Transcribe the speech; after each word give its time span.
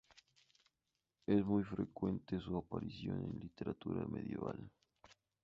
Es 1.27 1.45
muy 1.45 1.63
frecuente 1.63 2.39
su 2.39 2.57
aparición 2.57 3.23
en 3.23 3.33
la 3.33 3.43
literatura 3.43 4.03
medieval. 4.07 4.57